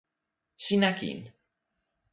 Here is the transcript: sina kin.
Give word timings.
sina 0.63 0.91
kin. 0.99 1.21